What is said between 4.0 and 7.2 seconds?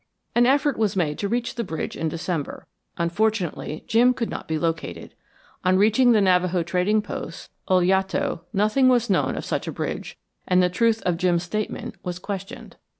could not be located. On reaching the Navajo trading